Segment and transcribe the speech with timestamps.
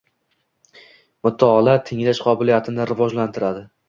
[1.27, 3.63] Mutolaa tinglash qobiliyatini rivojlantiradi.